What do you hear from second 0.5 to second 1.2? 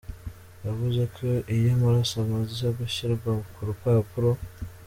yavuze